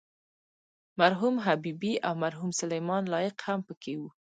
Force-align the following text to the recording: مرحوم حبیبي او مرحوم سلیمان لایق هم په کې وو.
مرحوم 0.99 1.35
حبیبي 1.45 1.93
او 2.07 2.13
مرحوم 2.23 2.51
سلیمان 2.59 3.01
لایق 3.13 3.35
هم 3.45 3.59
په 3.67 3.73
کې 3.81 3.93
وو. 3.99 4.09